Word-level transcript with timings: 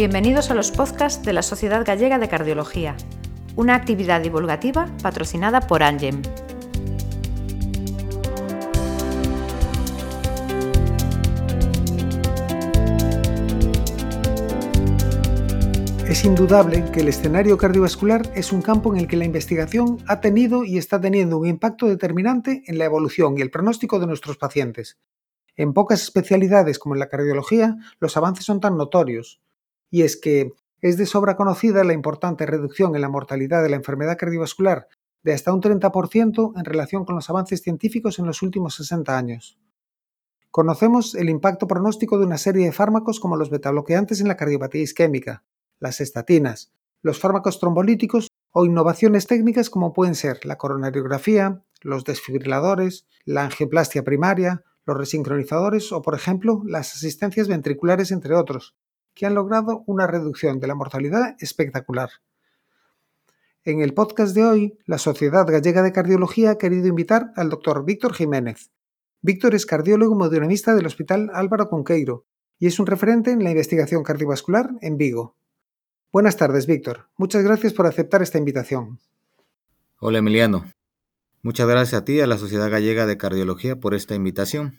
Bienvenidos 0.00 0.50
a 0.50 0.54
los 0.54 0.70
podcasts 0.70 1.22
de 1.26 1.34
la 1.34 1.42
Sociedad 1.42 1.84
Gallega 1.84 2.18
de 2.18 2.26
Cardiología, 2.26 2.96
una 3.54 3.74
actividad 3.74 4.22
divulgativa 4.22 4.88
patrocinada 5.02 5.60
por 5.60 5.82
Angem. 5.82 6.22
Es 16.08 16.24
indudable 16.24 16.82
que 16.90 17.00
el 17.00 17.08
escenario 17.08 17.58
cardiovascular 17.58 18.22
es 18.34 18.52
un 18.52 18.62
campo 18.62 18.94
en 18.94 19.00
el 19.00 19.06
que 19.06 19.18
la 19.18 19.26
investigación 19.26 19.98
ha 20.06 20.22
tenido 20.22 20.64
y 20.64 20.78
está 20.78 20.98
teniendo 20.98 21.36
un 21.36 21.46
impacto 21.46 21.84
determinante 21.84 22.62
en 22.68 22.78
la 22.78 22.86
evolución 22.86 23.36
y 23.36 23.42
el 23.42 23.50
pronóstico 23.50 23.98
de 23.98 24.06
nuestros 24.06 24.38
pacientes. 24.38 24.98
En 25.56 25.74
pocas 25.74 26.00
especialidades 26.00 26.78
como 26.78 26.94
en 26.94 27.00
la 27.00 27.10
cardiología, 27.10 27.76
los 27.98 28.16
avances 28.16 28.46
son 28.46 28.60
tan 28.60 28.78
notorios. 28.78 29.42
Y 29.90 30.02
es 30.02 30.16
que 30.16 30.52
es 30.80 30.96
de 30.96 31.06
sobra 31.06 31.36
conocida 31.36 31.84
la 31.84 31.92
importante 31.92 32.46
reducción 32.46 32.94
en 32.94 33.02
la 33.02 33.08
mortalidad 33.08 33.62
de 33.62 33.70
la 33.70 33.76
enfermedad 33.76 34.16
cardiovascular 34.16 34.88
de 35.22 35.34
hasta 35.34 35.52
un 35.52 35.60
30% 35.60 36.52
en 36.56 36.64
relación 36.64 37.04
con 37.04 37.14
los 37.14 37.28
avances 37.28 37.60
científicos 37.60 38.18
en 38.18 38.26
los 38.26 38.40
últimos 38.42 38.74
60 38.76 39.16
años. 39.16 39.58
Conocemos 40.50 41.14
el 41.14 41.28
impacto 41.28 41.68
pronóstico 41.68 42.18
de 42.18 42.24
una 42.24 42.38
serie 42.38 42.64
de 42.64 42.72
fármacos 42.72 43.20
como 43.20 43.36
los 43.36 43.50
betabloqueantes 43.50 44.20
en 44.20 44.28
la 44.28 44.36
cardiopatía 44.36 44.82
isquémica, 44.82 45.44
las 45.78 46.00
estatinas, 46.00 46.72
los 47.02 47.20
fármacos 47.20 47.60
trombolíticos 47.60 48.28
o 48.52 48.64
innovaciones 48.64 49.26
técnicas 49.26 49.70
como 49.70 49.92
pueden 49.92 50.14
ser 50.14 50.44
la 50.44 50.56
coronariografía, 50.56 51.62
los 51.82 52.04
desfibriladores, 52.04 53.06
la 53.24 53.44
angioplastia 53.44 54.02
primaria, 54.02 54.64
los 54.86 54.96
resincronizadores 54.96 55.92
o, 55.92 56.02
por 56.02 56.14
ejemplo, 56.14 56.62
las 56.64 56.94
asistencias 56.94 57.46
ventriculares, 57.46 58.10
entre 58.10 58.34
otros, 58.34 58.74
que 59.20 59.26
han 59.26 59.34
logrado 59.34 59.84
una 59.84 60.06
reducción 60.06 60.60
de 60.60 60.66
la 60.66 60.74
mortalidad 60.74 61.36
espectacular. 61.40 62.08
En 63.64 63.82
el 63.82 63.92
podcast 63.92 64.34
de 64.34 64.44
hoy, 64.46 64.78
la 64.86 64.96
Sociedad 64.96 65.46
Gallega 65.46 65.82
de 65.82 65.92
Cardiología 65.92 66.52
ha 66.52 66.56
querido 66.56 66.86
invitar 66.86 67.30
al 67.36 67.50
doctor 67.50 67.84
Víctor 67.84 68.14
Jiménez. 68.14 68.70
Víctor 69.20 69.54
es 69.54 69.66
cardiólogo 69.66 70.14
hemodinamista 70.14 70.74
del 70.74 70.86
Hospital 70.86 71.30
Álvaro 71.34 71.68
Conqueiro 71.68 72.24
y 72.58 72.66
es 72.66 72.80
un 72.80 72.86
referente 72.86 73.30
en 73.30 73.44
la 73.44 73.50
investigación 73.50 74.02
cardiovascular 74.04 74.70
en 74.80 74.96
Vigo. 74.96 75.36
Buenas 76.10 76.38
tardes, 76.38 76.66
Víctor. 76.66 77.10
Muchas 77.18 77.44
gracias 77.44 77.74
por 77.74 77.86
aceptar 77.86 78.22
esta 78.22 78.38
invitación. 78.38 79.00
Hola, 79.98 80.20
Emiliano. 80.20 80.64
Muchas 81.42 81.68
gracias 81.68 82.00
a 82.00 82.04
ti 82.06 82.14
y 82.14 82.20
a 82.22 82.26
la 82.26 82.38
Sociedad 82.38 82.70
Gallega 82.70 83.04
de 83.04 83.18
Cardiología 83.18 83.78
por 83.80 83.92
esta 83.92 84.14
invitación. 84.14 84.78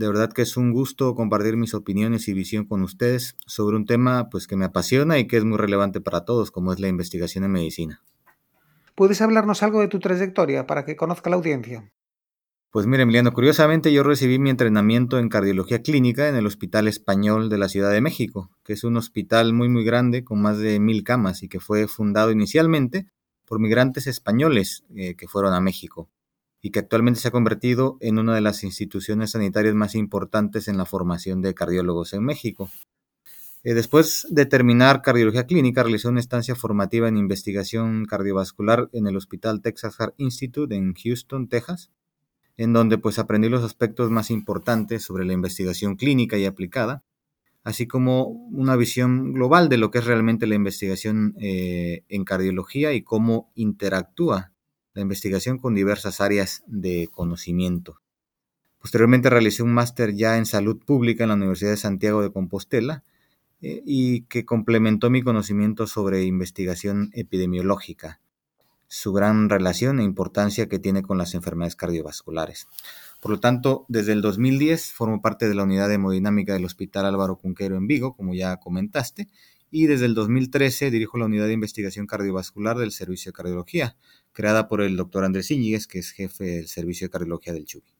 De 0.00 0.06
verdad 0.06 0.32
que 0.32 0.40
es 0.40 0.56
un 0.56 0.72
gusto 0.72 1.14
compartir 1.14 1.58
mis 1.58 1.74
opiniones 1.74 2.26
y 2.26 2.32
visión 2.32 2.64
con 2.64 2.80
ustedes 2.80 3.36
sobre 3.44 3.76
un 3.76 3.84
tema 3.84 4.30
pues 4.30 4.46
que 4.46 4.56
me 4.56 4.64
apasiona 4.64 5.18
y 5.18 5.26
que 5.26 5.36
es 5.36 5.44
muy 5.44 5.58
relevante 5.58 6.00
para 6.00 6.24
todos, 6.24 6.50
como 6.50 6.72
es 6.72 6.80
la 6.80 6.88
investigación 6.88 7.44
en 7.44 7.52
medicina. 7.52 8.02
¿Puedes 8.94 9.20
hablarnos 9.20 9.62
algo 9.62 9.82
de 9.82 9.88
tu 9.88 9.98
trayectoria 9.98 10.66
para 10.66 10.86
que 10.86 10.96
conozca 10.96 11.28
la 11.28 11.36
audiencia? 11.36 11.92
Pues 12.70 12.86
mire, 12.86 13.02
Emiliano, 13.02 13.34
curiosamente 13.34 13.92
yo 13.92 14.02
recibí 14.02 14.38
mi 14.38 14.48
entrenamiento 14.48 15.18
en 15.18 15.28
cardiología 15.28 15.82
clínica 15.82 16.30
en 16.30 16.36
el 16.36 16.46
Hospital 16.46 16.88
Español 16.88 17.50
de 17.50 17.58
la 17.58 17.68
Ciudad 17.68 17.92
de 17.92 18.00
México, 18.00 18.48
que 18.64 18.72
es 18.72 18.84
un 18.84 18.96
hospital 18.96 19.52
muy 19.52 19.68
muy 19.68 19.84
grande 19.84 20.24
con 20.24 20.40
más 20.40 20.56
de 20.56 20.80
mil 20.80 21.04
camas 21.04 21.42
y 21.42 21.48
que 21.50 21.60
fue 21.60 21.86
fundado 21.88 22.30
inicialmente 22.30 23.04
por 23.44 23.60
migrantes 23.60 24.06
españoles 24.06 24.82
eh, 24.96 25.14
que 25.14 25.28
fueron 25.28 25.52
a 25.52 25.60
México 25.60 26.08
y 26.62 26.70
que 26.70 26.80
actualmente 26.80 27.20
se 27.20 27.28
ha 27.28 27.32
convertido 27.32 27.96
en 28.00 28.18
una 28.18 28.34
de 28.34 28.40
las 28.40 28.64
instituciones 28.64 29.32
sanitarias 29.32 29.74
más 29.74 29.94
importantes 29.94 30.68
en 30.68 30.76
la 30.76 30.84
formación 30.84 31.42
de 31.42 31.54
cardiólogos 31.54 32.12
en 32.12 32.24
México. 32.24 32.70
Eh, 33.62 33.74
después 33.74 34.26
de 34.30 34.46
terminar 34.46 35.02
cardiología 35.02 35.46
clínica, 35.46 35.82
realizó 35.82 36.08
una 36.08 36.20
estancia 36.20 36.54
formativa 36.54 37.08
en 37.08 37.16
investigación 37.16 38.06
cardiovascular 38.06 38.88
en 38.92 39.06
el 39.06 39.16
Hospital 39.16 39.60
Texas 39.60 39.96
Heart 39.96 40.14
Institute 40.18 40.74
en 40.74 40.94
Houston, 40.94 41.48
Texas, 41.48 41.90
en 42.56 42.72
donde 42.72 42.98
pues 42.98 43.18
aprendí 43.18 43.48
los 43.48 43.64
aspectos 43.64 44.10
más 44.10 44.30
importantes 44.30 45.02
sobre 45.02 45.24
la 45.24 45.32
investigación 45.32 45.96
clínica 45.96 46.38
y 46.38 46.46
aplicada, 46.46 47.04
así 47.64 47.86
como 47.86 48.28
una 48.28 48.76
visión 48.76 49.32
global 49.34 49.68
de 49.68 49.78
lo 49.78 49.90
que 49.90 49.98
es 49.98 50.06
realmente 50.06 50.46
la 50.46 50.54
investigación 50.54 51.34
eh, 51.38 52.04
en 52.08 52.24
cardiología 52.24 52.92
y 52.92 53.02
cómo 53.02 53.50
interactúa 53.54 54.52
la 54.94 55.02
investigación 55.02 55.58
con 55.58 55.74
diversas 55.74 56.20
áreas 56.20 56.62
de 56.66 57.08
conocimiento. 57.10 58.00
Posteriormente 58.80 59.30
realicé 59.30 59.62
un 59.62 59.72
máster 59.72 60.14
ya 60.14 60.38
en 60.38 60.46
salud 60.46 60.78
pública 60.78 61.24
en 61.24 61.28
la 61.28 61.36
Universidad 61.36 61.70
de 61.70 61.76
Santiago 61.76 62.22
de 62.22 62.32
Compostela 62.32 63.04
eh, 63.60 63.82
y 63.84 64.22
que 64.22 64.44
complementó 64.44 65.10
mi 65.10 65.22
conocimiento 65.22 65.86
sobre 65.86 66.24
investigación 66.24 67.10
epidemiológica 67.12 68.20
su 68.90 69.12
gran 69.12 69.48
relación 69.48 70.00
e 70.00 70.02
importancia 70.02 70.68
que 70.68 70.80
tiene 70.80 71.02
con 71.02 71.16
las 71.16 71.34
enfermedades 71.34 71.76
cardiovasculares. 71.76 72.66
Por 73.20 73.30
lo 73.30 73.38
tanto, 73.38 73.86
desde 73.88 74.12
el 74.12 74.20
2010 74.20 74.92
formo 74.92 75.22
parte 75.22 75.48
de 75.48 75.54
la 75.54 75.62
unidad 75.62 75.88
de 75.88 75.94
hemodinámica 75.94 76.54
del 76.54 76.64
Hospital 76.64 77.06
Álvaro 77.06 77.36
Cunquero 77.38 77.76
en 77.76 77.86
Vigo, 77.86 78.16
como 78.16 78.34
ya 78.34 78.56
comentaste, 78.56 79.28
y 79.70 79.86
desde 79.86 80.06
el 80.06 80.14
2013 80.14 80.90
dirijo 80.90 81.18
la 81.18 81.26
unidad 81.26 81.46
de 81.46 81.52
investigación 81.52 82.06
cardiovascular 82.06 82.76
del 82.76 82.92
Servicio 82.92 83.30
de 83.30 83.36
Cardiología, 83.36 83.96
creada 84.32 84.68
por 84.68 84.82
el 84.82 84.96
doctor 84.96 85.24
Andrés 85.24 85.50
Íñiguez, 85.50 85.86
que 85.86 86.00
es 86.00 86.10
jefe 86.10 86.44
del 86.44 86.68
Servicio 86.68 87.06
de 87.06 87.10
Cardiología 87.10 87.52
del 87.52 87.64
CHUBI. 87.64 87.94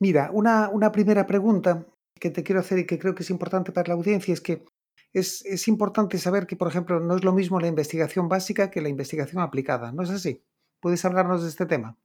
Mira, 0.00 0.30
una, 0.32 0.68
una 0.70 0.90
primera 0.90 1.26
pregunta 1.26 1.86
que 2.18 2.30
te 2.30 2.42
quiero 2.42 2.60
hacer 2.60 2.78
y 2.78 2.86
que 2.86 2.98
creo 2.98 3.14
que 3.14 3.22
es 3.22 3.30
importante 3.30 3.72
para 3.72 3.88
la 3.88 3.94
audiencia 3.94 4.34
es 4.34 4.40
que 4.40 4.64
es, 5.12 5.68
importante 5.68 6.18
saber 6.18 6.46
que, 6.46 6.56
por 6.56 6.68
ejemplo, 6.68 7.00
no 7.00 7.16
es 7.16 7.24
lo 7.24 7.32
mismo 7.32 7.60
la 7.60 7.66
investigación 7.66 8.28
básica 8.28 8.70
que 8.70 8.80
la 8.80 8.88
investigación 8.88 9.42
aplicada. 9.42 9.92
¿No 9.92 10.02
es 10.02 10.10
así? 10.10 10.42
¿Puedes 10.78 11.04
hablarnos 11.04 11.42
de 11.42 11.48
este 11.48 11.66
tema? 11.66 11.96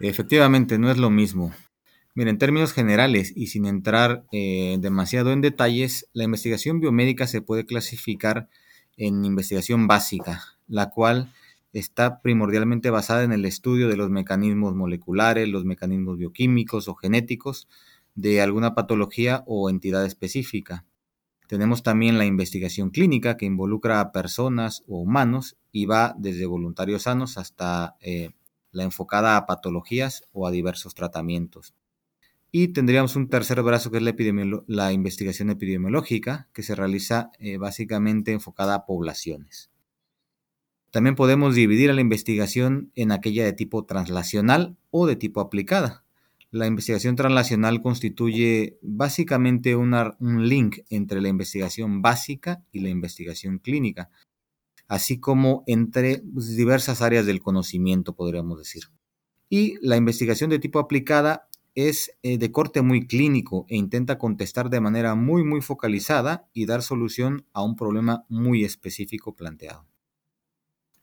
Efectivamente, 0.00 0.78
no 0.78 0.90
es 0.90 0.96
lo 0.96 1.10
mismo. 1.10 1.52
Mira, 2.16 2.30
en 2.30 2.38
términos 2.38 2.72
generales 2.72 3.32
y 3.34 3.48
sin 3.48 3.66
entrar 3.66 4.24
eh, 4.30 4.76
demasiado 4.80 5.32
en 5.32 5.40
detalles, 5.40 6.08
la 6.12 6.22
investigación 6.22 6.78
biomédica 6.78 7.26
se 7.26 7.42
puede 7.42 7.66
clasificar 7.66 8.48
en 8.96 9.24
investigación 9.24 9.88
básica, 9.88 10.44
la 10.68 10.90
cual 10.90 11.32
está 11.72 12.22
primordialmente 12.22 12.90
basada 12.90 13.24
en 13.24 13.32
el 13.32 13.44
estudio 13.44 13.88
de 13.88 13.96
los 13.96 14.10
mecanismos 14.10 14.76
moleculares, 14.76 15.48
los 15.48 15.64
mecanismos 15.64 16.16
bioquímicos 16.16 16.86
o 16.86 16.94
genéticos 16.94 17.66
de 18.14 18.40
alguna 18.40 18.76
patología 18.76 19.42
o 19.48 19.68
entidad 19.68 20.06
específica. 20.06 20.84
Tenemos 21.48 21.82
también 21.82 22.16
la 22.16 22.26
investigación 22.26 22.90
clínica 22.90 23.36
que 23.36 23.46
involucra 23.46 24.00
a 24.00 24.12
personas 24.12 24.84
o 24.86 24.98
humanos 24.98 25.56
y 25.72 25.86
va 25.86 26.14
desde 26.16 26.46
voluntarios 26.46 27.02
sanos 27.02 27.38
hasta 27.38 27.96
eh, 28.00 28.30
la 28.70 28.84
enfocada 28.84 29.36
a 29.36 29.46
patologías 29.46 30.22
o 30.32 30.46
a 30.46 30.52
diversos 30.52 30.94
tratamientos. 30.94 31.74
Y 32.56 32.68
tendríamos 32.68 33.16
un 33.16 33.28
tercer 33.28 33.60
brazo 33.64 33.90
que 33.90 33.96
es 33.96 34.02
la, 34.04 34.14
la 34.68 34.92
investigación 34.92 35.50
epidemiológica 35.50 36.48
que 36.52 36.62
se 36.62 36.76
realiza 36.76 37.32
eh, 37.40 37.56
básicamente 37.56 38.30
enfocada 38.30 38.76
a 38.76 38.86
poblaciones. 38.86 39.72
También 40.92 41.16
podemos 41.16 41.56
dividir 41.56 41.90
a 41.90 41.94
la 41.94 42.00
investigación 42.00 42.92
en 42.94 43.10
aquella 43.10 43.44
de 43.44 43.54
tipo 43.54 43.84
translacional 43.86 44.76
o 44.92 45.08
de 45.08 45.16
tipo 45.16 45.40
aplicada. 45.40 46.04
La 46.52 46.68
investigación 46.68 47.16
translacional 47.16 47.82
constituye 47.82 48.78
básicamente 48.82 49.74
un 49.74 50.48
link 50.48 50.78
entre 50.90 51.20
la 51.20 51.30
investigación 51.30 52.02
básica 52.02 52.62
y 52.70 52.78
la 52.82 52.88
investigación 52.88 53.58
clínica, 53.58 54.10
así 54.86 55.18
como 55.18 55.64
entre 55.66 56.22
diversas 56.24 57.02
áreas 57.02 57.26
del 57.26 57.40
conocimiento, 57.40 58.14
podríamos 58.14 58.60
decir. 58.60 58.84
Y 59.48 59.74
la 59.84 59.96
investigación 59.96 60.50
de 60.50 60.60
tipo 60.60 60.78
aplicada 60.78 61.48
es 61.74 62.12
eh, 62.22 62.38
de 62.38 62.52
corte 62.52 62.82
muy 62.82 63.06
clínico 63.06 63.66
e 63.68 63.76
intenta 63.76 64.18
contestar 64.18 64.70
de 64.70 64.80
manera 64.80 65.14
muy, 65.14 65.44
muy 65.44 65.60
focalizada 65.60 66.48
y 66.52 66.66
dar 66.66 66.82
solución 66.82 67.46
a 67.52 67.62
un 67.62 67.76
problema 67.76 68.24
muy 68.28 68.64
específico 68.64 69.34
planteado. 69.34 69.86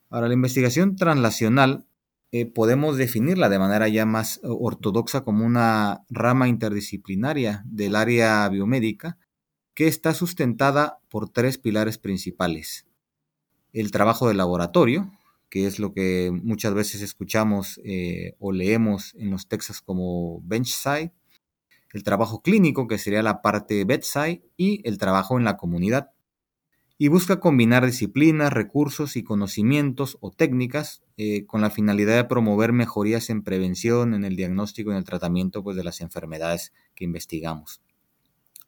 Ahora, 0.09 0.27
la 0.27 0.33
investigación 0.33 0.95
translacional 0.95 1.85
eh, 2.33 2.45
podemos 2.45 2.95
definirla 2.95 3.49
de 3.49 3.59
manera 3.59 3.89
ya 3.89 4.05
más 4.05 4.37
eh, 4.37 4.41
ortodoxa 4.43 5.21
como 5.21 5.45
una 5.45 6.05
rama 6.09 6.47
interdisciplinaria 6.47 7.63
del 7.65 7.95
área 7.95 8.47
biomédica 8.47 9.17
que 9.73 9.87
está 9.87 10.13
sustentada 10.13 10.99
por 11.09 11.29
tres 11.29 11.57
pilares 11.57 11.97
principales. 11.97 12.87
El 13.73 13.91
trabajo 13.91 14.27
de 14.27 14.33
laboratorio, 14.33 15.11
que 15.51 15.67
es 15.67 15.79
lo 15.79 15.93
que 15.93 16.31
muchas 16.31 16.73
veces 16.73 17.01
escuchamos 17.01 17.79
eh, 17.83 18.35
o 18.39 18.53
leemos 18.53 19.13
en 19.15 19.29
los 19.29 19.49
textos 19.49 19.81
como 19.81 20.41
benchside, 20.43 21.11
el 21.91 22.03
trabajo 22.03 22.41
clínico, 22.41 22.87
que 22.87 22.97
sería 22.97 23.21
la 23.21 23.41
parte 23.41 23.83
bedside, 23.83 24.41
y 24.55 24.81
el 24.87 24.97
trabajo 24.97 25.37
en 25.37 25.43
la 25.43 25.57
comunidad, 25.57 26.11
y 26.97 27.09
busca 27.09 27.41
combinar 27.41 27.85
disciplinas, 27.85 28.53
recursos 28.53 29.17
y 29.17 29.23
conocimientos 29.23 30.17
o 30.21 30.31
técnicas 30.31 31.03
eh, 31.17 31.45
con 31.45 31.59
la 31.59 31.69
finalidad 31.69 32.15
de 32.15 32.25
promover 32.25 32.71
mejorías 32.71 33.29
en 33.29 33.43
prevención, 33.43 34.13
en 34.13 34.23
el 34.23 34.37
diagnóstico 34.37 34.91
y 34.91 34.93
en 34.93 34.99
el 34.99 35.03
tratamiento 35.03 35.63
pues, 35.63 35.75
de 35.75 35.83
las 35.83 35.99
enfermedades 35.99 36.71
que 36.95 37.03
investigamos. 37.03 37.81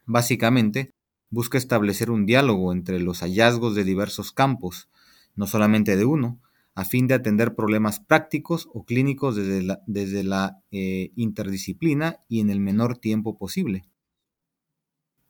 Básicamente, 0.05 0.91
busca 1.29 1.57
establecer 1.57 2.11
un 2.11 2.25
diálogo 2.25 2.73
entre 2.73 2.99
los 2.99 3.21
hallazgos 3.21 3.73
de 3.73 3.85
diversos 3.85 4.33
campos, 4.33 4.89
no 5.35 5.47
solamente 5.47 5.95
de 5.95 6.03
uno, 6.03 6.41
a 6.75 6.85
fin 6.85 7.07
de 7.07 7.13
atender 7.13 7.55
problemas 7.55 7.99
prácticos 7.99 8.67
o 8.73 8.83
clínicos 8.83 9.35
desde 9.35 10.23
la, 10.23 10.63
eh, 10.71 11.11
interdisciplina 11.15 12.19
y 12.27 12.39
en 12.39 12.49
el 12.49 12.59
menor 12.59 12.97
tiempo 12.97 13.37
posible. 13.37 13.83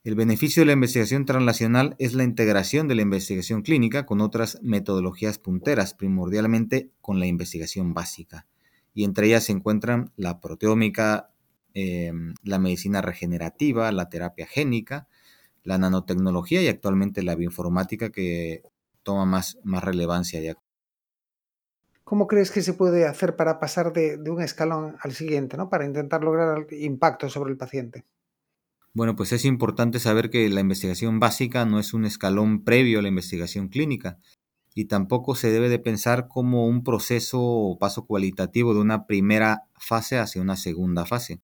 El 0.03 0.15
beneficio 0.15 0.61
de 0.61 0.67
la 0.67 0.73
investigación 0.73 1.25
translacional 1.25 1.95
es 1.97 2.13
la 2.13 2.23
integración 2.23 2.87
de 2.87 2.95
la 2.95 3.03
investigación 3.03 3.61
clínica 3.61 4.05
con 4.05 4.19
otras 4.19 4.59
metodologías 4.61 5.37
punteras, 5.37 5.93
primordialmente 5.93 6.91
con 6.99 7.19
la 7.19 7.25
investigación 7.25 7.93
básica. 7.93 8.45
Y 8.93 9.05
entre 9.05 9.27
ellas 9.27 9.45
se 9.45 9.53
encuentran 9.53 10.11
la 10.17 10.41
proteómica, 10.41 11.31
em, 11.73 12.33
la 12.43 12.59
medicina 12.59 13.01
regenerativa, 13.01 13.91
la 13.91 14.09
terapia 14.09 14.45
génica, 14.45 15.07
la 15.63 15.77
nanotecnología 15.77 16.61
y 16.61 16.67
actualmente 16.67 17.23
la 17.23 17.35
bioinformática 17.35 18.11
que 18.11 18.61
toma 19.03 19.25
más, 19.25 19.57
más 19.63 19.83
relevancia 19.83 20.41
ya. 20.41 20.62
¿Cómo 22.03 22.27
crees 22.27 22.51
que 22.51 22.61
se 22.61 22.73
puede 22.73 23.07
hacer 23.07 23.35
para 23.35 23.59
pasar 23.59 23.94
de, 23.94 24.19
un 24.29 24.41
escalón 24.41 24.97
al 25.01 25.13
siguiente, 25.13 25.57
¿no? 25.57 25.69
para 25.69 25.85
intentar 25.85 26.23
lograr 26.23 26.67
impacto 26.71 27.29
sobre 27.29 27.51
el 27.51 27.57
paciente? 27.57 28.05
Bueno, 28.94 29.15
pues 29.15 29.31
es 29.31 29.45
importante 29.45 30.00
saber 30.00 30.29
que 30.29 30.47
la 30.50 30.61
investigación 30.61 31.19
básica 31.19 31.65
no 31.65 31.79
es 31.79 31.94
un 31.94 32.05
escalón 32.05 32.63
previo 32.63 33.00
a 33.00 33.01
la 33.01 33.07
investigación 33.07 33.69
clínica 33.69 34.19
y 34.75 34.85
tampoco 34.85 35.35
se 35.35 35.51
debe 35.51 35.69
de 35.69 35.79
pensar 35.79 36.27
como 36.27 36.67
un 36.67 36.83
proceso 36.83 37.41
o 37.41 37.79
paso 37.79 38.05
cualitativo 38.05 38.73
de 38.73 38.81
una 38.81 39.07
primera 39.07 39.63
fase 39.79 40.19
hacia 40.19 40.41
una 40.41 40.57
segunda 40.57 41.05
fase. 41.05 41.41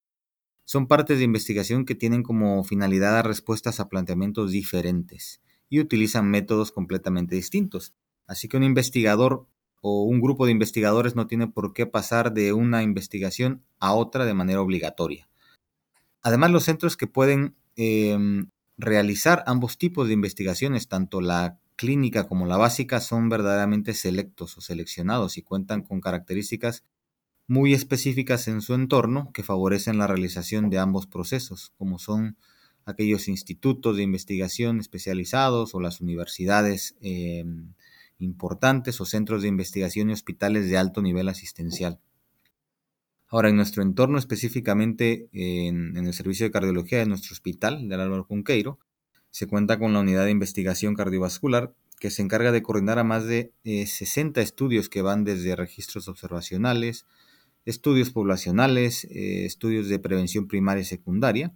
Son 0.65 0.87
partes 0.87 1.17
de 1.17 1.23
investigación 1.23 1.85
que 1.85 1.95
tienen 1.95 2.21
como 2.21 2.63
finalidad 2.63 3.13
dar 3.13 3.25
respuestas 3.25 3.79
a 3.79 3.89
planteamientos 3.89 4.51
diferentes 4.51 5.41
y 5.69 5.79
utilizan 5.79 6.29
métodos 6.29 6.71
completamente 6.71 7.35
distintos. 7.35 7.95
Así 8.27 8.47
que 8.47 8.57
un 8.57 8.63
investigador 8.63 9.47
o 9.81 10.03
un 10.03 10.21
grupo 10.21 10.45
de 10.45 10.51
investigadores 10.51 11.15
no 11.15 11.27
tiene 11.27 11.47
por 11.47 11.73
qué 11.73 11.85
pasar 11.85 12.33
de 12.33 12.53
una 12.53 12.83
investigación 12.83 13.63
a 13.79 13.93
otra 13.93 14.25
de 14.25 14.33
manera 14.33 14.61
obligatoria. 14.61 15.29
Además, 16.21 16.51
los 16.51 16.65
centros 16.65 16.97
que 16.97 17.07
pueden 17.07 17.55
em, 17.75 18.49
realizar 18.77 19.43
ambos 19.47 19.77
tipos 19.77 20.07
de 20.07 20.13
investigaciones, 20.13 20.87
tanto 20.87 21.21
la 21.21 21.59
clínica 21.75 22.27
como 22.27 22.45
la 22.45 22.57
básica, 22.57 22.99
son 22.99 23.29
verdaderamente 23.29 23.93
selectos 23.93 24.57
o 24.57 24.61
seleccionados 24.61 25.37
y 25.37 25.43
cuentan 25.43 25.81
con 25.81 26.01
características 26.01 26.83
muy 27.47 27.73
específicas 27.73 28.47
en 28.47 28.61
su 28.61 28.75
entorno 28.75 29.31
que 29.33 29.43
favorecen 29.43 29.97
la 29.97 30.07
realización 30.07 30.69
de 30.69 30.77
ambos 30.77 31.07
procesos, 31.07 31.73
como 31.77 31.97
son 31.97 32.37
aquellos 32.85 33.27
institutos 33.27 33.97
de 33.97 34.03
investigación 34.03 34.79
especializados 34.79 35.73
o 35.73 35.79
las 35.79 36.01
universidades 36.01 36.95
em, 37.01 37.73
importantes 38.19 39.01
o 39.01 39.05
centros 39.05 39.41
de 39.41 39.47
investigación 39.47 40.09
y 40.09 40.13
hospitales 40.13 40.69
de 40.69 40.77
alto 40.77 41.01
nivel 41.01 41.29
asistencial. 41.29 41.99
Ahora, 43.27 43.49
en 43.49 43.55
nuestro 43.55 43.83
entorno, 43.83 44.17
específicamente 44.17 45.29
en, 45.33 45.95
el 45.95 46.13
servicio 46.13 46.45
de 46.45 46.51
cardiología 46.51 46.99
de 46.99 47.05
nuestro 47.05 47.33
hospital, 47.33 47.87
del 47.87 48.01
Álvaro 48.01 48.25
Cunqueiro, 48.25 48.79
se 49.29 49.45
cuenta 49.45 49.77
con 49.77 49.93
la 49.93 49.99
unidad 49.99 50.25
de 50.25 50.31
investigación 50.31 50.95
cardiovascular 50.95 51.73
que 51.99 52.09
se 52.09 52.23
encarga 52.23 52.51
de 52.51 52.63
coordinar 52.63 52.97
a 52.97 53.03
más 53.03 53.25
de 53.25 53.53
60 53.63 54.39
eh, 54.39 54.43
estudios 54.43 54.89
que 54.89 55.01
van 55.01 55.25
desde 55.25 55.55
registros 55.55 56.07
observacionales, 56.07 57.05
estudios 57.65 58.09
poblacionales, 58.09 59.05
eh, 59.05 59.45
estudios 59.45 59.89
de 59.89 59.99
prevención 59.99 60.47
primaria 60.47 60.81
y 60.81 60.85
secundaria, 60.85 61.53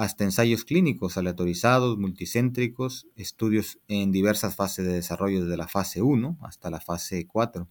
hasta 0.00 0.24
ensayos 0.24 0.64
clínicos 0.64 1.18
aleatorizados, 1.18 1.98
multicéntricos, 1.98 3.06
estudios 3.16 3.80
en 3.86 4.12
diversas 4.12 4.56
fases 4.56 4.86
de 4.86 4.94
desarrollo 4.94 5.42
desde 5.42 5.58
la 5.58 5.68
fase 5.68 6.00
1 6.00 6.38
hasta 6.40 6.70
la 6.70 6.80
fase 6.80 7.26
4. 7.26 7.68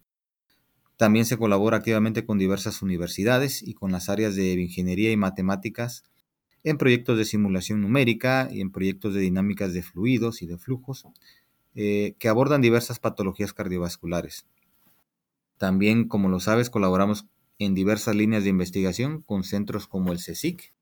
También 0.95 1.25
se 1.25 1.37
colabora 1.37 1.77
activamente 1.77 2.27
con 2.27 2.37
diversas 2.37 2.83
universidades 2.83 3.63
y 3.63 3.73
con 3.73 3.91
las 3.91 4.09
áreas 4.09 4.35
de 4.35 4.53
ingeniería 4.53 5.11
y 5.11 5.17
matemáticas 5.17 6.03
en 6.63 6.77
proyectos 6.77 7.17
de 7.17 7.25
simulación 7.25 7.81
numérica 7.81 8.47
y 8.51 8.61
en 8.61 8.71
proyectos 8.71 9.15
de 9.15 9.21
dinámicas 9.21 9.73
de 9.73 9.81
fluidos 9.81 10.43
y 10.43 10.45
de 10.45 10.59
flujos 10.59 11.07
eh, 11.73 12.13
que 12.19 12.29
abordan 12.29 12.61
diversas 12.61 12.99
patologías 12.99 13.53
cardiovasculares. 13.53 14.45
También, 15.57 16.07
como 16.07 16.29
lo 16.29 16.39
sabes, 16.39 16.69
colaboramos 16.69 17.25
en 17.57 17.73
diversas 17.73 18.15
líneas 18.15 18.43
de 18.43 18.51
investigación 18.51 19.23
con 19.23 19.43
centros 19.43 19.87
como 19.87 20.11
el 20.11 20.19
CSIC, 20.19 20.73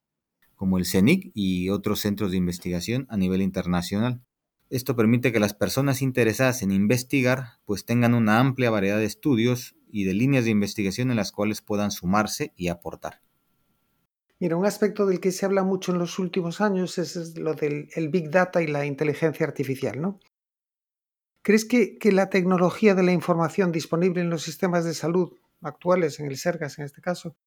como 0.58 0.78
el 0.78 0.86
CENIC 0.86 1.32
y 1.34 1.70
otros 1.70 2.02
centros 2.02 2.32
de 2.32 2.38
investigación 2.38 3.06
a 3.10 3.16
nivel 3.16 3.42
internacional. 3.42 4.22
Esto 4.70 4.98
permite 4.98 5.32
que 5.32 5.40
las 5.40 5.54
personas 5.54 6.02
interesadas 6.02 6.62
en 6.62 6.72
investigar 6.72 7.60
pues 7.64 7.86
tengan 7.86 8.14
una 8.14 8.40
amplia 8.40 8.70
variedad 8.70 8.98
de 8.98 9.06
estudios 9.06 9.78
y 9.90 10.04
de 10.04 10.14
líneas 10.14 10.44
de 10.44 10.52
investigación 10.52 11.12
en 11.12 11.16
las 11.16 11.32
cuales 11.32 11.62
puedan 11.62 11.92
sumarse 11.92 12.54
y 12.58 12.68
aportar. 12.68 13.22
Mira, 14.40 14.58
un 14.58 14.66
aspecto 14.66 15.06
del 15.06 15.20
que 15.20 15.32
se 15.32 15.46
habla 15.46 15.64
mucho 15.64 15.94
en 15.94 16.00
los 16.00 16.20
últimos 16.20 16.60
años 16.60 16.98
es 16.98 17.38
lo 17.38 17.54
del 17.54 18.10
Big 18.10 18.30
Data 18.30 18.62
y 18.62 18.68
la 18.68 18.86
inteligencia 18.86 19.46
artificial, 19.46 20.02
¿no? 20.02 20.20
¿Crees 21.44 21.66
que, 21.66 21.98
que, 21.98 22.12
la 22.12 22.30
tecnología 22.30 22.94
de 22.94 23.04
la 23.04 23.14
información 23.14 23.72
disponible 23.72 24.20
en 24.20 24.30
los 24.30 24.42
sistemas 24.42 24.84
de 24.84 24.94
salud 24.94 25.34
actuales, 25.62 26.20
en 26.20 26.26
el 26.26 26.36
SERGAS 26.36 26.78
en 26.78 26.86
este 26.86 27.02
caso, 27.02 27.38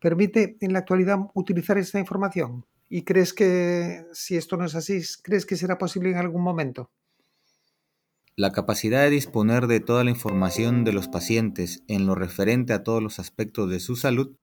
permite 0.00 0.56
en 0.60 0.72
la 0.72 0.80
actualidad 0.80 1.18
utilizar 1.34 1.78
esta 1.78 1.98
información? 1.98 2.64
¿Y 2.88 3.02
crees 3.02 3.34
que, 3.34 4.06
si 4.12 4.36
esto 4.36 4.56
no 4.56 4.64
es 4.64 4.74
así, 4.74 5.00
crees 5.22 5.44
que 5.44 5.56
será 5.56 5.78
posible 5.78 6.10
en 6.10 6.16
algún 6.16 6.42
momento? 6.42 6.90
La 8.36 8.52
capacidad 8.52 9.02
de 9.02 9.10
disponer 9.10 9.66
de 9.66 9.80
toda 9.80 10.04
la 10.04 10.10
información 10.10 10.84
de 10.84 10.92
los 10.92 11.08
pacientes 11.08 11.82
en 11.88 12.06
lo 12.06 12.14
referente 12.14 12.72
a 12.72 12.84
todos 12.84 13.02
los 13.02 13.18
aspectos 13.18 13.68
de 13.68 13.80
su 13.80 13.96
salud 13.96 14.36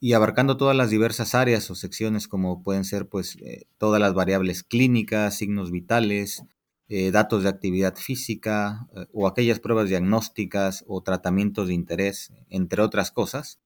y 0.00 0.14
abarcando 0.14 0.56
todas 0.56 0.76
las 0.76 0.90
diversas 0.90 1.36
áreas 1.36 1.70
o 1.70 1.76
secciones 1.76 2.26
como 2.26 2.64
pueden 2.64 2.84
ser 2.84 3.08
pues 3.08 3.36
eh, 3.40 3.66
todas 3.78 4.00
las 4.00 4.14
variables 4.14 4.64
clínicas, 4.64 5.36
signos 5.36 5.70
vitales, 5.70 6.42
eh, 6.88 7.12
datos 7.12 7.44
de 7.44 7.50
actividad 7.50 7.94
física 7.94 8.88
eh, 8.96 9.06
o 9.12 9.28
aquellas 9.28 9.60
pruebas 9.60 9.88
diagnósticas 9.88 10.84
o 10.88 11.02
tratamientos 11.04 11.68
de 11.68 11.74
interés, 11.74 12.32
entre 12.50 12.82
otras 12.82 13.12
cosas, 13.12 13.60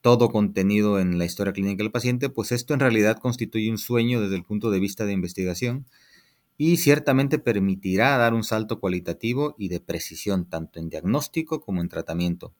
todo 0.00 0.30
contenido 0.30 0.98
en 1.00 1.18
la 1.18 1.24
historia 1.24 1.52
clínica 1.52 1.82
del 1.82 1.92
paciente, 1.92 2.28
pues 2.28 2.52
esto 2.52 2.74
en 2.74 2.80
realidad 2.80 3.18
constituye 3.18 3.70
un 3.70 3.78
sueño 3.78 4.20
desde 4.20 4.36
el 4.36 4.44
punto 4.44 4.70
de 4.70 4.80
vista 4.80 5.04
de 5.04 5.12
investigación 5.12 5.86
y 6.56 6.78
ciertamente 6.78 7.38
permitirá 7.38 8.16
dar 8.16 8.34
un 8.34 8.44
salto 8.44 8.80
cualitativo 8.80 9.54
y 9.58 9.68
de 9.68 9.80
precisión 9.80 10.48
tanto 10.48 10.80
en 10.80 10.88
diagnóstico 10.88 11.60
como 11.60 11.80
en 11.80 11.88
tratamiento. 11.88 12.52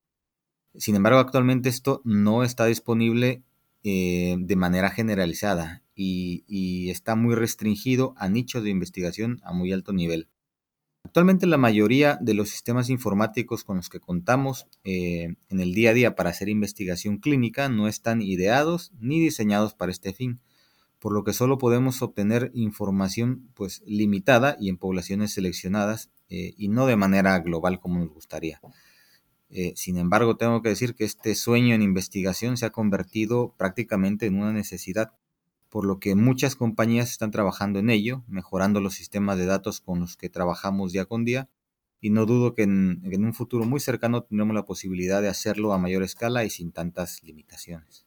Sin 0.76 0.94
embargo, 0.94 1.18
actualmente 1.18 1.68
esto 1.68 2.00
no 2.04 2.44
está 2.44 2.66
disponible 2.66 3.42
eh, 3.82 4.36
de 4.38 4.56
manera 4.56 4.90
generalizada 4.90 5.82
y, 5.94 6.90
está 6.90 7.16
muy 7.16 7.34
restringido 7.34 8.14
a 8.16 8.28
nichos 8.28 8.62
de 8.62 8.70
investigación 8.70 9.40
a 9.42 9.52
muy 9.52 9.72
alto 9.72 9.92
nivel. 9.92 10.28
Actualmente 11.08 11.46
la 11.46 11.56
mayoría 11.56 12.18
de 12.20 12.34
los 12.34 12.50
sistemas 12.50 12.90
informáticos 12.90 13.64
con 13.64 13.78
los 13.78 13.88
que 13.88 13.98
contamos 13.98 14.66
eh, 14.84 15.36
en 15.48 15.60
el 15.60 15.72
día 15.72 15.88
a 15.88 15.94
día 15.94 16.14
para 16.14 16.28
hacer 16.28 16.50
investigación 16.50 17.16
clínica 17.16 17.70
no 17.70 17.88
están 17.88 18.20
ideados 18.20 18.92
ni 19.00 19.18
diseñados 19.18 19.72
para 19.72 19.90
este 19.90 20.12
fin 20.12 20.38
por 20.98 21.14
lo 21.14 21.24
que 21.24 21.32
solo 21.32 21.56
podemos 21.56 22.02
obtener 22.02 22.50
información 22.52 23.48
pues 23.54 23.82
limitada 23.86 24.58
y 24.60 24.68
en 24.68 24.76
poblaciones 24.76 25.32
seleccionadas 25.32 26.10
eh, 26.28 26.52
y 26.58 26.68
no 26.68 26.84
de 26.84 26.96
manera 26.96 27.38
global 27.38 27.80
como 27.80 28.00
nos 28.00 28.10
gustaría. 28.10 28.60
Eh, 29.48 29.72
sin 29.76 29.96
embargo, 29.96 30.36
tengo 30.36 30.60
que 30.60 30.68
decir 30.68 30.94
que 30.94 31.04
este 31.04 31.34
sueño 31.34 31.74
en 31.74 31.80
investigación 31.80 32.58
se 32.58 32.66
ha 32.66 32.70
convertido 32.70 33.54
prácticamente 33.56 34.26
en 34.26 34.36
una 34.36 34.52
necesidad, 34.52 35.12
por 35.68 35.84
lo 35.84 35.98
que 35.98 36.14
muchas 36.14 36.56
compañías 36.56 37.10
están 37.10 37.30
trabajando 37.30 37.78
en 37.78 37.90
ello, 37.90 38.24
mejorando 38.26 38.80
los 38.80 38.94
sistemas 38.94 39.38
de 39.38 39.46
datos 39.46 39.80
con 39.80 40.00
los 40.00 40.16
que 40.16 40.28
trabajamos 40.28 40.92
día 40.92 41.04
con 41.04 41.24
día, 41.24 41.48
y 42.00 42.10
no 42.10 42.26
dudo 42.26 42.54
que 42.54 42.62
en, 42.62 43.02
en 43.04 43.24
un 43.24 43.34
futuro 43.34 43.64
muy 43.64 43.80
cercano 43.80 44.22
tendremos 44.22 44.54
la 44.54 44.64
posibilidad 44.64 45.20
de 45.20 45.28
hacerlo 45.28 45.72
a 45.72 45.78
mayor 45.78 46.02
escala 46.02 46.44
y 46.44 46.50
sin 46.50 46.72
tantas 46.72 47.22
limitaciones. 47.22 48.06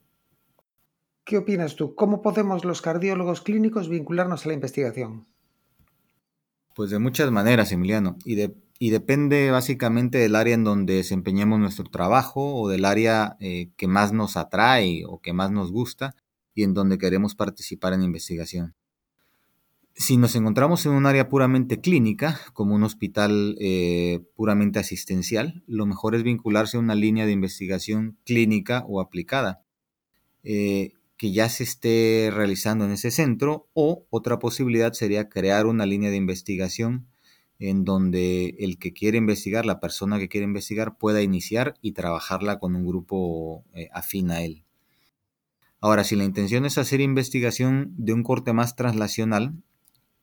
¿Qué 1.24 1.38
opinas 1.38 1.76
tú? 1.76 1.96
¿Cómo 1.96 2.22
podemos 2.22 2.66
los 2.66 2.82
cardiólogos 2.82 3.42
clínicos 3.42 3.90
vincularnos 3.90 4.46
a 4.46 4.50
la 4.50 4.54
investigación? 4.56 5.28
Pues 6.76 6.90
de 6.90 7.00
muchas 7.00 7.32
maneras, 7.32 7.72
Emiliano, 7.72 8.18
y, 8.26 8.90
depende 8.90 9.52
básicamente 9.52 10.18
del 10.18 10.36
área 10.36 10.56
en 10.56 10.64
donde 10.64 10.96
desempeñemos 10.96 11.60
nuestro 11.60 11.86
trabajo 11.86 12.56
o 12.56 12.70
del 12.70 12.86
área 12.86 13.38
eh, 13.40 13.70
que 13.78 13.88
más 13.88 14.14
nos 14.14 14.38
atrae 14.38 15.04
o 15.06 15.20
que 15.20 15.34
más 15.34 15.52
nos 15.52 15.72
gusta 15.72 16.16
y 16.54 16.64
en 16.64 16.74
donde 16.74 16.98
queremos 16.98 17.36
participar 17.36 17.94
en 17.94 18.04
investigación. 18.04 18.76
Si 19.94 20.18
nos 20.18 20.36
encontramos 20.36 20.86
en 20.86 20.94
un 20.94 21.06
área 21.06 21.28
puramente 21.28 21.82
clínica, 21.82 22.40
como 22.54 22.76
un 22.76 22.84
hospital 22.84 23.58
eh, 23.60 24.22
puramente 24.36 24.80
asistencial, 24.80 25.64
lo 25.68 25.86
mejor 25.86 26.16
es 26.16 26.24
vincularse 26.24 26.78
a 26.78 26.80
una 26.80 26.96
línea 26.96 27.26
de 27.26 27.34
investigación 27.34 28.18
clínica 28.26 28.86
o 28.88 29.02
aplicada. 29.02 29.64
Eh, 30.44 30.94
que 31.18 31.32
ya 31.32 31.50
se 31.50 31.64
esté 31.64 32.32
realizando 32.34 32.84
en 32.84 32.92
ese 32.92 33.12
centro 33.12 33.70
o 33.74 34.08
otra 34.10 34.40
posibilidad 34.40 34.94
sería 34.94 35.30
crear 35.30 35.68
una 35.68 35.86
línea 35.86 36.10
de 36.10 36.16
investigación 36.16 37.06
en 37.60 37.86
donde 37.86 38.56
el 38.58 38.80
que 38.80 38.92
quiere 38.92 39.20
investigar, 39.20 39.68
la 39.68 39.80
persona 39.80 40.18
que 40.18 40.30
quiere 40.30 40.46
investigar, 40.46 40.98
pueda 40.98 41.22
iniciar 41.22 41.76
y 41.80 41.92
trabajarla 41.92 42.58
con 42.58 42.76
un 42.76 42.88
grupo 42.88 43.64
eh, 43.76 43.88
afín 43.94 44.32
a 44.32 44.42
él. 44.42 44.66
Ahora, 45.82 46.04
si 46.04 46.16
la 46.16 46.24
intención 46.24 46.66
es 46.66 46.78
hacer 46.78 47.02
investigación 47.02 47.94
de 47.98 48.14
un 48.14 48.24
corte 48.24 48.54
más 48.54 48.76
translacional, 48.76 49.56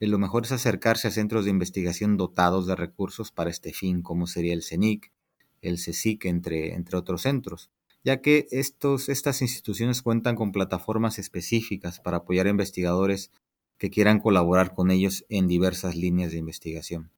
eh, 0.01 0.07
lo 0.07 0.19
mejor 0.19 0.45
es 0.45 0.53
acercarse 0.53 1.09
a 1.09 1.11
centros 1.11 1.45
de 1.45 1.51
investigación 1.51 2.17
dotados 2.17 2.67
de 2.67 2.77
recursos 2.77 3.33
para 3.33 3.51
este 3.51 3.73
fin, 3.73 4.01
como 4.01 4.27
sería 4.27 4.55
el 4.55 4.63
CENIC, 4.63 5.13
el 5.61 5.75
CSIC, 5.75 6.25
entre, 6.27 6.77
otros 6.95 7.23
centros 7.23 7.71
ya 8.05 8.23
que 8.23 8.47
estas 8.51 9.43
instituciones 9.43 10.03
cuentan 10.03 10.37
con 10.37 10.53
plataformas 10.53 11.19
específicas 11.19 12.01
para 12.01 12.19
apoyar 12.19 12.47
a 12.47 12.51
investigadores 12.51 13.33
que 13.77 13.91
quieran 13.91 14.21
colaborar 14.21 14.75
con 14.75 14.91
ellos 14.91 15.27
en 15.29 15.47
diversas 15.47 15.95
líneas 15.95 16.33
de 16.33 16.39
investigación. 16.39 17.11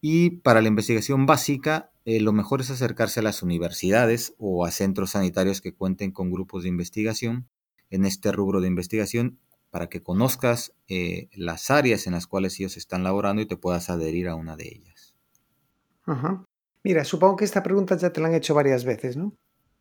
Y 0.00 0.30
para 0.30 0.60
la 0.60 0.68
investigación 0.68 1.26
básica, 1.26 1.90
eh, 2.04 2.20
lo 2.20 2.32
mejor 2.32 2.60
es 2.60 2.70
acercarse 2.70 3.20
a 3.20 3.22
las 3.22 3.42
universidades 3.42 4.34
o 4.38 4.64
a 4.64 4.70
centros 4.70 5.10
sanitarios 5.10 5.60
que 5.60 5.74
cuenten 5.74 6.12
con 6.12 6.30
grupos 6.30 6.62
de 6.62 6.68
investigación 6.68 7.48
en 7.90 8.04
este 8.04 8.32
rubro 8.32 8.60
de 8.60 8.68
investigación 8.68 9.38
para 9.70 9.88
que 9.88 10.02
conozcas 10.02 10.72
eh, 10.88 11.28
las 11.32 11.70
áreas 11.70 12.06
en 12.06 12.12
las 12.12 12.26
cuales 12.26 12.58
ellos 12.60 12.76
están 12.76 13.02
laborando 13.02 13.42
y 13.42 13.46
te 13.46 13.56
puedas 13.56 13.90
adherir 13.90 14.28
a 14.28 14.36
una 14.36 14.56
de 14.56 14.68
ellas. 14.68 15.14
Mira, 16.84 17.04
supongo 17.04 17.36
que 17.36 17.44
esta 17.44 17.62
pregunta 17.62 17.96
ya 17.96 18.12
te 18.12 18.20
la 18.20 18.28
han 18.28 18.34
hecho 18.34 18.54
varias 18.54 18.84
veces, 18.84 19.16
¿no? 19.16 19.34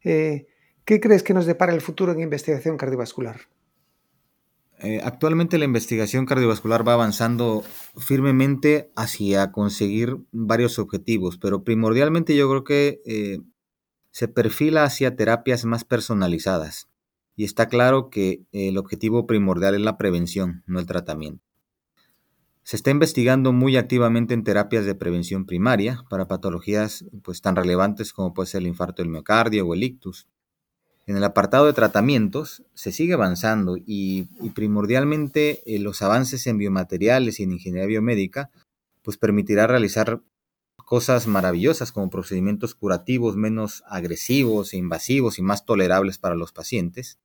Eh, 0.04 0.48
¿Qué 0.86 1.00
crees 1.00 1.22
que 1.22 1.34
nos 1.34 1.46
depara 1.46 1.74
el 1.74 1.82
futuro 1.82 2.12
en 2.12 2.22
investigación 2.22 2.78
cardiovascular? 2.78 3.42
Eh, 4.84 5.00
actualmente 5.02 5.58
la 5.58 5.64
investigación 5.64 6.26
cardiovascular 6.26 6.86
va 6.86 6.94
avanzando 6.94 7.64
firmemente 7.98 8.92
hacia 8.98 9.54
conseguir 9.54 10.18
varios 10.34 10.78
objetivos, 10.78 11.38
pero 11.38 11.64
primordialmente 11.64 12.36
yo 12.36 12.50
creo 12.50 12.64
que 12.66 13.02
eh, 13.06 13.40
se 14.12 14.28
perfila 14.28 14.84
hacia 14.84 15.16
terapias 15.16 15.64
más 15.64 15.86
personalizadas. 15.86 16.90
Y 17.38 17.46
está 17.46 17.68
claro 17.68 18.10
que 18.10 18.44
el 18.52 18.78
objetivo 18.78 19.26
primordial 19.26 19.74
es 19.74 19.82
la 19.82 19.98
prevención, 19.98 20.64
no 20.68 20.80
el 20.80 20.86
tratamiento. 20.86 21.44
Se 22.64 22.76
está 22.76 22.92
investigando 22.92 23.54
muy 23.54 23.78
activamente 23.78 24.34
en 24.34 24.44
terapias 24.44 24.86
de 24.86 24.96
prevención 24.96 25.46
primaria 25.46 26.04
para 26.10 26.28
patologías 26.28 27.06
pues, 27.24 27.42
tan 27.42 27.56
relevantes 27.56 28.14
como 28.14 28.34
puede 28.34 28.48
ser 28.48 28.62
el 28.62 28.68
infarto 28.68 29.02
del 29.02 29.12
miocardio 29.12 29.66
o 29.66 29.74
el 29.74 29.84
ictus. 29.84 30.28
En 31.06 31.18
el 31.18 31.24
apartado 31.24 31.66
de 31.66 31.74
tratamientos 31.74 32.64
se 32.74 32.92
sigue 32.92 33.14
avanzando 33.14 33.76
y, 33.78 34.24
primordialmente 34.56 35.62
eh, 35.66 35.80
los 35.80 36.02
avances 36.02 36.48
en 36.48 36.58
biomateriales 36.58 37.40
y 37.40 37.44
en 37.44 37.52
ingeniería 37.52 37.88
biomédica 37.88 38.52
pues 39.02 39.18
permitirá 39.18 39.68
realizar 39.68 40.22
cosas 40.78 41.28
maravillosas 41.28 41.92
como 41.92 42.10
procedimientos 42.10 42.74
curativos 42.74 43.36
menos 43.36 43.84
agresivos 43.88 44.74
e 44.74 44.78
invasivos 44.78 45.40
y 45.40 45.42
más 45.42 45.66
tolerables 45.66 46.18
para 46.18 46.36
los 46.36 46.54
pacientes 46.54 47.20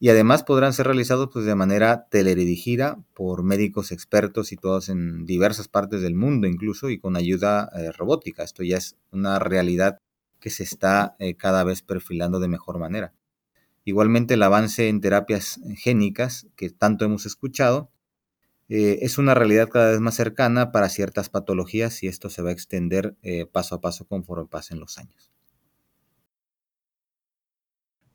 y 0.00 0.10
además 0.10 0.44
podrán 0.44 0.72
ser 0.72 0.86
realizados 0.86 1.30
pues, 1.32 1.44
de 1.44 1.54
manera 1.54 2.06
teledirigida 2.08 2.98
por 3.14 3.42
médicos 3.42 3.90
expertos 3.90 4.48
situados 4.48 4.88
en 4.88 5.26
diversas 5.26 5.68
partes 5.68 6.02
del 6.02 6.14
mundo 6.14 6.46
incluso 6.46 6.90
y 6.90 6.98
con 6.98 7.16
ayuda 7.16 7.70
eh, 7.76 7.90
robótica. 7.92 8.44
Esto 8.44 8.62
ya 8.62 8.76
es 8.76 8.96
una 9.10 9.38
realidad 9.38 9.98
que 10.40 10.50
se 10.50 10.62
está 10.62 11.16
eh, 11.18 11.36
cada 11.36 11.64
vez 11.64 11.82
perfilando 11.82 12.40
de 12.40 12.48
mejor 12.48 12.78
manera. 12.78 13.12
Igualmente 13.84 14.34
el 14.34 14.42
avance 14.42 14.88
en 14.88 15.00
terapias 15.00 15.60
génicas 15.76 16.46
que 16.56 16.70
tanto 16.70 17.04
hemos 17.04 17.26
escuchado 17.26 17.90
eh, 18.68 18.98
es 19.02 19.18
una 19.18 19.34
realidad 19.34 19.68
cada 19.68 19.90
vez 19.90 20.00
más 20.00 20.14
cercana 20.14 20.72
para 20.72 20.88
ciertas 20.88 21.30
patologías 21.30 22.02
y 22.02 22.08
esto 22.08 22.28
se 22.28 22.42
va 22.42 22.50
a 22.50 22.52
extender 22.52 23.16
paso 23.52 23.76
a 23.76 23.80
paso 23.80 24.06
conforme 24.06 24.46
pasen 24.46 24.78
los 24.78 24.98
años. 24.98 25.30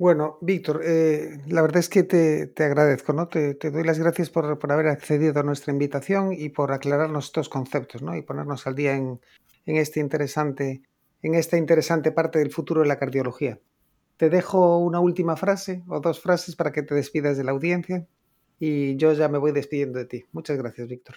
Bueno, 0.04 0.38
Víctor, 0.42 0.82
eh, 0.84 1.40
la 1.48 1.62
verdad 1.62 1.78
es 1.78 1.88
que 1.88 2.04
te, 2.04 2.52
agradezco, 2.58 3.14
¿no? 3.14 3.28
Te, 3.30 3.54
doy 3.54 3.84
las 3.84 4.00
gracias 4.00 4.30
por, 4.30 4.60
haber 4.72 4.88
accedido 4.88 5.40
a 5.40 5.44
nuestra 5.44 5.72
invitación 5.72 6.34
y 6.34 6.50
por 6.50 6.72
aclararnos 6.72 7.28
estos 7.28 7.48
conceptos, 7.48 8.02
¿no? 8.02 8.16
Y 8.16 8.22
ponernos 8.22 8.66
al 8.68 8.76
día 8.76 8.96
en, 8.96 9.22
este 9.66 10.00
interesante, 10.00 10.82
en 11.24 11.36
esta 11.36 11.58
interesante 11.58 12.12
parte 12.12 12.40
del 12.40 12.52
futuro 12.52 12.82
de 12.82 12.88
la 12.88 13.00
cardiología. 13.00 13.60
Te 14.18 14.30
dejo 14.30 14.78
una 14.78 15.00
última 15.00 15.36
frase 15.36 15.84
o 15.88 16.00
dos 16.00 16.20
frases 16.20 16.56
para 16.56 16.72
que 16.72 16.84
te 16.84 16.94
despidas 16.94 17.38
de 17.38 17.44
la 17.44 17.52
audiencia 17.52 18.06
y 18.60 18.96
yo 18.98 19.14
ya 19.14 19.30
me 19.30 19.40
voy 19.40 19.52
despidiendo 19.52 19.98
de 19.98 20.06
ti. 20.06 20.26
Muchas 20.32 20.58
gracias, 20.58 20.88
Víctor. 20.88 21.16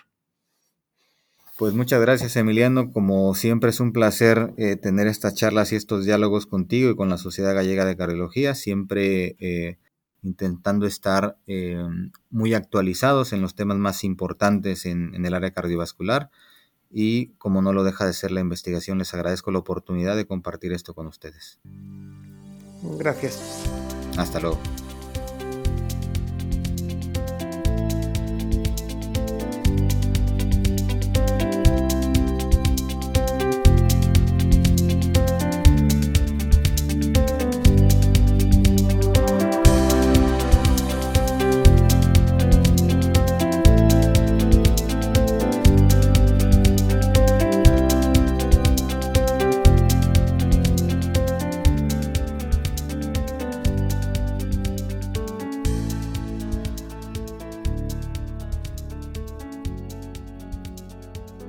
Pues 1.59 1.73
muchas 1.73 2.01
gracias 2.03 2.37
Emiliano, 2.37 2.93
como 2.93 3.35
siempre 3.35 3.71
es 3.71 3.81
un 3.81 3.93
placer 3.93 4.53
eh, 4.59 4.77
tener 4.77 5.07
estas 5.07 5.35
charlas 5.35 5.73
y 5.73 5.77
estos 5.77 6.05
diálogos 6.05 6.47
contigo 6.47 6.91
y 6.91 6.97
con 6.97 7.09
la 7.09 7.17
Sociedad 7.17 7.55
Gallega 7.55 7.87
de 7.87 7.97
Cardiología, 7.97 8.55
siempre 8.55 9.37
eh, 9.41 9.79
intentando 10.23 10.87
estar 10.87 11.39
eh, 11.47 11.83
muy 12.29 12.53
actualizados 12.53 13.33
en 13.33 13.41
los 13.41 13.55
temas 13.55 13.79
más 13.79 14.05
importantes 14.05 14.85
en, 14.85 15.15
en 15.15 15.25
el 15.25 15.33
área 15.33 15.53
cardiovascular 15.53 16.31
y 16.91 17.29
como 17.39 17.63
no 17.63 17.73
lo 17.73 17.85
deja 17.85 18.07
de 18.07 18.13
ser 18.13 18.31
la 18.31 18.41
investigación, 18.41 18.99
les 18.99 19.13
agradezco 19.15 19.51
la 19.51 19.59
oportunidad 19.59 20.17
de 20.17 20.27
compartir 20.27 20.73
esto 20.73 20.95
con 20.95 21.07
ustedes. 21.07 21.59
Gracias. 22.99 23.65
Hasta 24.17 24.41
luego. 24.41 24.59